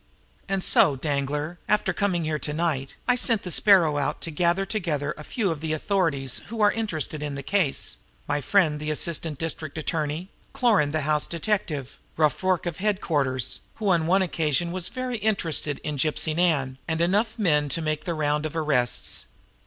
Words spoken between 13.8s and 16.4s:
on one occasion was very much interested in Gypsy